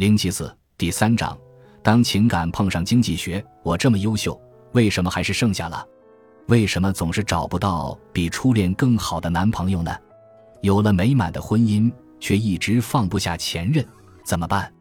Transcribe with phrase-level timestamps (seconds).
[0.00, 1.36] 零七四第三章，
[1.82, 4.40] 当情感碰上经济学，我这么优秀，
[4.72, 5.86] 为什么还是剩下了？
[6.46, 9.94] 为什么总是找不到比初恋更好的男朋友呢？
[10.62, 13.86] 有了美满的婚姻，却一直放不下前任，
[14.24, 14.72] 怎么办？